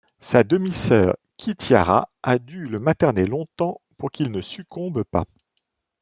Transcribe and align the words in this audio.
Sa 0.19 0.43
demi-sœur 0.43 1.15
Kitiara 1.37 2.09
a 2.23 2.39
dû 2.39 2.65
le 2.65 2.79
materner 2.79 3.27
longtemps 3.27 3.81
pour 3.99 4.09
qu'il 4.09 4.31
ne 4.31 4.41
succombe 4.41 5.03
pas. 5.03 5.25